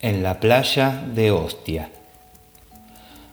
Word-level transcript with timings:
en 0.00 0.22
la 0.22 0.38
playa 0.38 1.04
de 1.12 1.32
Ostia. 1.32 1.90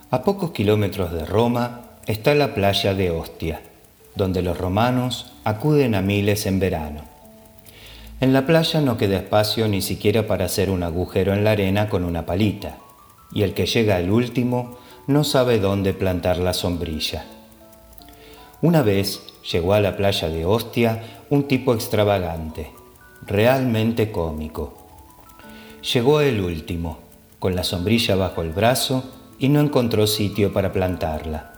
A 0.09 0.23
pocos 0.23 0.49
kilómetros 0.49 1.11
de 1.11 1.23
Roma 1.23 1.91
está 2.07 2.33
la 2.33 2.55
playa 2.55 2.95
de 2.95 3.11
Ostia, 3.11 3.61
donde 4.15 4.41
los 4.41 4.57
romanos 4.57 5.31
acuden 5.43 5.93
a 5.93 6.01
miles 6.01 6.47
en 6.47 6.59
verano. 6.59 7.01
En 8.19 8.33
la 8.33 8.47
playa 8.47 8.81
no 8.81 8.97
queda 8.97 9.17
espacio 9.17 9.67
ni 9.67 9.83
siquiera 9.83 10.25
para 10.25 10.45
hacer 10.45 10.71
un 10.71 10.81
agujero 10.81 11.35
en 11.35 11.43
la 11.43 11.51
arena 11.51 11.87
con 11.87 12.03
una 12.03 12.25
palita, 12.25 12.77
y 13.31 13.43
el 13.43 13.53
que 13.53 13.67
llega 13.67 13.97
al 13.97 14.09
último 14.09 14.79
no 15.05 15.23
sabe 15.23 15.59
dónde 15.59 15.93
plantar 15.93 16.39
la 16.39 16.55
sombrilla. 16.55 17.25
Una 18.63 18.81
vez 18.81 19.21
llegó 19.51 19.75
a 19.75 19.81
la 19.81 19.95
playa 19.95 20.29
de 20.29 20.45
Ostia 20.45 21.03
un 21.29 21.47
tipo 21.47 21.75
extravagante, 21.75 22.71
realmente 23.27 24.11
cómico 24.11 24.84
Llegó 25.93 26.19
el 26.19 26.41
último, 26.41 26.97
con 27.37 27.55
la 27.55 27.63
sombrilla 27.63 28.15
bajo 28.15 28.41
el 28.41 28.49
brazo 28.49 29.03
y 29.37 29.49
no 29.49 29.59
encontró 29.59 30.07
sitio 30.07 30.51
para 30.51 30.73
plantarla. 30.73 31.53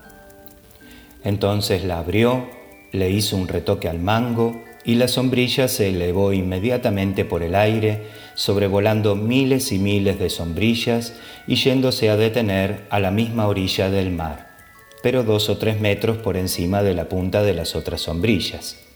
Entonces 1.23 1.85
la 1.85 1.99
abrió, 1.99 2.45
le 2.91 3.09
hizo 3.09 3.37
un 3.37 3.47
retoque 3.47 3.87
al 3.87 3.99
mango 3.99 4.61
y 4.83 4.95
la 4.95 5.07
sombrilla 5.07 5.69
se 5.69 5.87
elevó 5.87 6.33
inmediatamente 6.33 7.23
por 7.23 7.41
el 7.41 7.55
aire, 7.55 8.07
sobrevolando 8.35 9.15
miles 9.15 9.71
y 9.71 9.79
miles 9.79 10.19
de 10.19 10.29
sombrillas 10.29 11.13
y 11.47 11.55
yéndose 11.55 12.09
a 12.09 12.17
detener 12.17 12.85
a 12.89 12.99
la 12.99 13.11
misma 13.11 13.47
orilla 13.47 13.89
del 13.89 14.11
mar, 14.11 14.49
pero 15.03 15.23
dos 15.23 15.47
o 15.47 15.57
tres 15.57 15.79
metros 15.79 16.17
por 16.17 16.35
encima 16.35 16.83
de 16.83 16.95
la 16.95 17.07
punta 17.07 17.43
de 17.43 17.53
las 17.53 17.77
otras 17.77 18.01
sombrillas. 18.01 18.86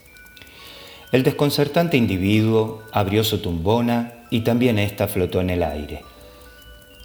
El 1.12 1.24
desconcertante 1.24 1.98
individuo 1.98 2.84
abrió 2.90 3.22
su 3.22 3.42
tumbona 3.42 4.24
y 4.30 4.40
también 4.40 4.78
ésta 4.78 5.08
flotó 5.08 5.42
en 5.42 5.50
el 5.50 5.62
aire. 5.62 6.02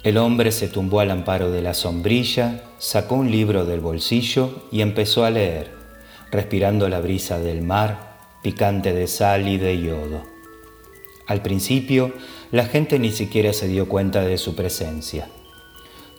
El 0.02 0.16
hombre 0.16 0.50
se 0.50 0.68
tumbó 0.68 1.00
al 1.00 1.10
amparo 1.10 1.50
de 1.50 1.60
la 1.60 1.74
sombrilla, 1.74 2.62
sacó 2.78 3.16
un 3.16 3.30
libro 3.30 3.66
del 3.66 3.80
bolsillo 3.80 4.62
y 4.72 4.80
empezó 4.80 5.26
a 5.26 5.30
leer, 5.30 5.70
respirando 6.30 6.88
la 6.88 7.00
brisa 7.00 7.38
del 7.38 7.60
mar, 7.60 8.16
picante 8.42 8.94
de 8.94 9.08
sal 9.08 9.46
y 9.46 9.58
de 9.58 9.78
yodo. 9.78 10.22
Al 11.26 11.42
principio, 11.42 12.14
la 12.50 12.64
gente 12.64 12.98
ni 12.98 13.10
siquiera 13.12 13.52
se 13.52 13.68
dio 13.68 13.90
cuenta 13.90 14.22
de 14.22 14.38
su 14.38 14.54
presencia. 14.54 15.28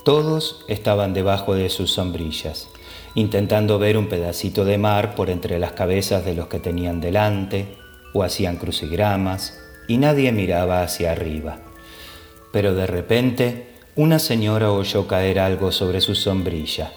Todos 0.05 0.63
estaban 0.67 1.15
debajo 1.15 1.55
de 1.55 1.69
sus 1.69 1.91
sombrillas, 1.91 2.69
intentando 3.15 3.79
ver 3.79 3.97
un 3.97 4.09
pedacito 4.09 4.63
de 4.63 4.77
mar 4.77 5.15
por 5.15 5.31
entre 5.31 5.57
las 5.57 5.71
cabezas 5.71 6.23
de 6.23 6.35
los 6.35 6.47
que 6.47 6.59
tenían 6.59 7.01
delante, 7.01 7.78
o 8.13 8.23
hacían 8.23 8.57
crucigramas, 8.57 9.59
y 9.87 9.97
nadie 9.97 10.31
miraba 10.31 10.83
hacia 10.83 11.11
arriba. 11.11 11.57
Pero 12.51 12.75
de 12.75 12.87
repente 12.87 13.67
una 13.95 14.19
señora 14.19 14.71
oyó 14.71 15.07
caer 15.07 15.39
algo 15.39 15.71
sobre 15.71 16.01
su 16.01 16.15
sombrilla. 16.15 16.91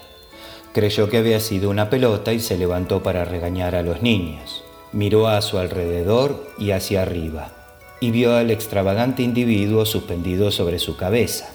Creyó 0.73 1.09
que 1.09 1.17
había 1.17 1.39
sido 1.39 1.69
una 1.69 1.89
pelota 1.89 2.33
y 2.33 2.39
se 2.39 2.57
levantó 2.57 3.03
para 3.03 3.25
regañar 3.25 3.75
a 3.75 3.83
los 3.83 4.01
niños. 4.01 4.63
Miró 4.91 5.27
a 5.27 5.41
su 5.41 5.57
alrededor 5.57 6.47
y 6.57 6.71
hacia 6.71 7.01
arriba 7.01 7.63
y 8.03 8.11
vio 8.11 8.35
al 8.35 8.51
extravagante 8.51 9.23
individuo 9.23 9.85
suspendido 9.85 10.51
sobre 10.51 10.77
su 10.77 10.97
cabeza. 10.97 11.53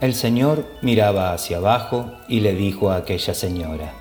El 0.00 0.14
señor 0.14 0.64
miraba 0.80 1.34
hacia 1.34 1.58
abajo 1.58 2.10
y 2.26 2.40
le 2.40 2.54
dijo 2.54 2.90
a 2.90 2.96
aquella 2.96 3.34
señora, 3.34 3.92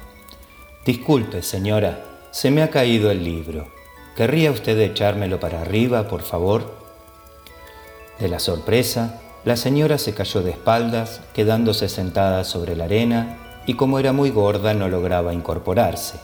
Disculpe, 0.85 1.41
señora, 1.41 2.05
se 2.31 2.51
me 2.51 2.63
ha 2.63 2.69
caído 2.69 3.11
el 3.11 3.21
libro. 3.25 3.78
¿Querría 4.19 4.51
usted 4.51 4.77
echármelo 4.81 5.39
para 5.39 5.61
arriba, 5.61 6.09
por 6.09 6.23
favor? 6.23 6.75
De 8.19 8.27
la 8.27 8.39
sorpresa, 8.39 9.21
la 9.45 9.55
señora 9.55 9.97
se 9.97 10.13
cayó 10.13 10.41
de 10.41 10.51
espaldas, 10.51 11.21
quedándose 11.33 11.87
sentada 11.87 12.43
sobre 12.43 12.75
la 12.75 12.83
arena, 12.83 13.37
y 13.65 13.75
como 13.75 13.97
era 13.97 14.11
muy 14.11 14.29
gorda 14.29 14.73
no 14.73 14.89
lograba 14.89 15.33
incorporarse. 15.33 16.19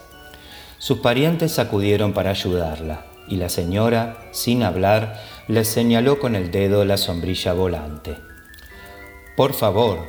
Sus 0.78 0.98
parientes 0.98 1.58
acudieron 1.58 2.12
para 2.12 2.32
ayudarla, 2.32 3.06
y 3.30 3.38
la 3.38 3.48
señora, 3.48 4.18
sin 4.32 4.64
hablar, 4.64 5.22
le 5.48 5.64
señaló 5.64 6.20
con 6.20 6.36
el 6.36 6.52
dedo 6.52 6.84
la 6.84 6.98
sombrilla 6.98 7.54
volante. 7.54 8.18
Por 9.38 9.54
favor, 9.54 10.00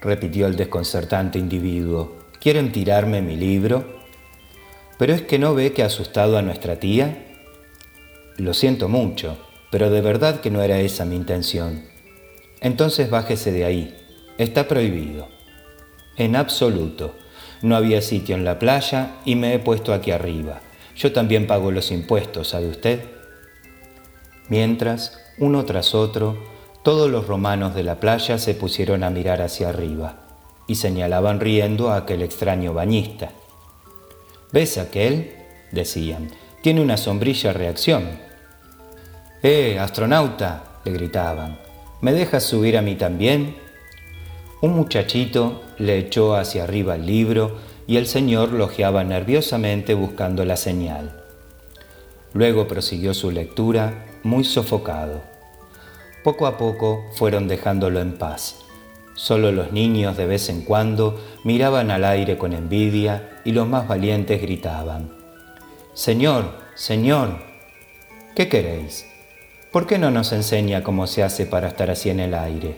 repitió 0.00 0.48
el 0.48 0.56
desconcertante 0.56 1.38
individuo, 1.38 2.16
¿quieren 2.40 2.72
tirarme 2.72 3.22
mi 3.22 3.36
libro? 3.36 3.84
¿Pero 4.98 5.14
es 5.14 5.22
que 5.22 5.38
no 5.38 5.54
ve 5.54 5.72
que 5.72 5.84
ha 5.84 5.86
asustado 5.86 6.38
a 6.38 6.42
nuestra 6.42 6.80
tía? 6.80 7.22
Lo 8.38 8.52
siento 8.54 8.88
mucho, 8.88 9.38
pero 9.70 9.90
de 9.90 10.00
verdad 10.00 10.40
que 10.40 10.50
no 10.50 10.62
era 10.62 10.78
esa 10.80 11.04
mi 11.04 11.16
intención. 11.16 11.84
Entonces 12.60 13.10
bájese 13.10 13.52
de 13.52 13.64
ahí. 13.64 13.96
Está 14.38 14.68
prohibido. 14.68 15.28
En 16.16 16.36
absoluto. 16.36 17.14
No 17.62 17.76
había 17.76 18.02
sitio 18.02 18.36
en 18.36 18.44
la 18.44 18.58
playa 18.58 19.16
y 19.24 19.34
me 19.34 19.54
he 19.54 19.58
puesto 19.58 19.94
aquí 19.94 20.10
arriba. 20.10 20.60
Yo 20.94 21.12
también 21.12 21.46
pago 21.46 21.70
los 21.70 21.90
impuestos, 21.90 22.48
¿sabe 22.48 22.68
usted? 22.68 23.00
Mientras, 24.48 25.18
uno 25.38 25.64
tras 25.64 25.94
otro, 25.94 26.38
todos 26.82 27.10
los 27.10 27.26
romanos 27.26 27.74
de 27.74 27.82
la 27.82 27.98
playa 27.98 28.38
se 28.38 28.54
pusieron 28.54 29.02
a 29.02 29.10
mirar 29.10 29.42
hacia 29.42 29.70
arriba 29.70 30.26
y 30.66 30.76
señalaban 30.76 31.40
riendo 31.40 31.90
a 31.90 31.96
aquel 31.96 32.22
extraño 32.22 32.72
bañista. 32.72 33.30
¿Ves 34.52 34.78
aquel? 34.78 35.32
decían. 35.72 36.30
Tiene 36.62 36.80
una 36.80 36.96
sombrilla 36.96 37.52
reacción. 37.52 38.25
¡Eh, 39.42 39.78
astronauta! 39.78 40.80
le 40.84 40.92
gritaban. 40.92 41.58
¿Me 42.00 42.12
dejas 42.12 42.44
subir 42.44 42.78
a 42.78 42.82
mí 42.82 42.94
también? 42.94 43.56
Un 44.62 44.74
muchachito 44.74 45.62
le 45.78 45.98
echó 45.98 46.34
hacia 46.36 46.64
arriba 46.64 46.94
el 46.94 47.06
libro 47.06 47.56
y 47.86 47.96
el 47.98 48.06
señor 48.06 48.52
lojeaba 48.52 49.04
nerviosamente 49.04 49.94
buscando 49.94 50.44
la 50.44 50.56
señal. 50.56 51.22
Luego 52.32 52.66
prosiguió 52.66 53.14
su 53.14 53.30
lectura, 53.30 54.06
muy 54.22 54.44
sofocado. 54.44 55.20
Poco 56.24 56.46
a 56.46 56.56
poco 56.56 57.04
fueron 57.14 57.48
dejándolo 57.48 58.00
en 58.00 58.18
paz. 58.18 58.56
Solo 59.14 59.52
los 59.52 59.72
niños 59.72 60.16
de 60.16 60.26
vez 60.26 60.48
en 60.48 60.62
cuando 60.62 61.18
miraban 61.44 61.90
al 61.90 62.04
aire 62.04 62.36
con 62.36 62.52
envidia 62.52 63.40
y 63.44 63.52
los 63.52 63.66
más 63.66 63.88
valientes 63.88 64.42
gritaban, 64.42 65.10
Señor, 65.94 66.52
Señor, 66.74 67.38
¿qué 68.34 68.50
queréis? 68.50 69.06
¿Por 69.72 69.86
qué 69.86 69.98
no 69.98 70.10
nos 70.10 70.32
enseña 70.32 70.82
cómo 70.82 71.06
se 71.06 71.22
hace 71.22 71.46
para 71.46 71.68
estar 71.68 71.90
así 71.90 72.10
en 72.10 72.20
el 72.20 72.34
aire? 72.34 72.76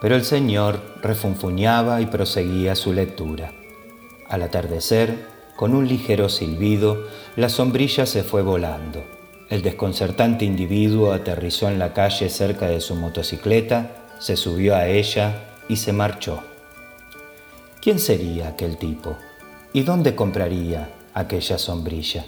Pero 0.00 0.16
el 0.16 0.24
Señor 0.24 0.80
refunfuñaba 1.02 2.00
y 2.00 2.06
proseguía 2.06 2.74
su 2.74 2.92
lectura. 2.92 3.52
Al 4.28 4.42
atardecer, 4.42 5.26
con 5.56 5.74
un 5.74 5.86
ligero 5.86 6.28
silbido, 6.28 7.06
la 7.36 7.48
sombrilla 7.48 8.06
se 8.06 8.22
fue 8.22 8.42
volando. 8.42 9.04
El 9.50 9.62
desconcertante 9.62 10.44
individuo 10.44 11.12
aterrizó 11.12 11.68
en 11.68 11.78
la 11.78 11.92
calle 11.92 12.28
cerca 12.28 12.66
de 12.66 12.80
su 12.80 12.94
motocicleta, 12.96 13.90
se 14.18 14.36
subió 14.36 14.74
a 14.74 14.88
ella 14.88 15.44
y 15.68 15.76
se 15.76 15.92
marchó. 15.92 16.40
¿Quién 17.80 17.98
sería 17.98 18.48
aquel 18.48 18.78
tipo? 18.78 19.16
¿Y 19.72 19.82
dónde 19.82 20.14
compraría 20.14 20.88
aquella 21.12 21.58
sombrilla? 21.58 22.24